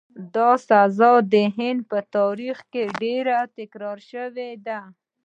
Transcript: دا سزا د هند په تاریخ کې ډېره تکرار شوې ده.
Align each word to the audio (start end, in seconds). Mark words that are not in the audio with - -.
دا 0.35 0.49
سزا 0.69 1.11
د 1.33 1.35
هند 1.57 1.79
په 1.91 1.99
تاریخ 2.15 2.57
کې 2.71 2.83
ډېره 3.01 3.37
تکرار 3.57 3.97
شوې 4.11 4.51
ده. 4.65 4.79